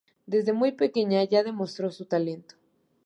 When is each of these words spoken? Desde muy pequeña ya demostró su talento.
Desde 0.25 0.51
muy 0.51 0.71
pequeña 0.71 1.23
ya 1.25 1.43
demostró 1.43 1.91
su 1.91 2.05
talento. 2.05 2.55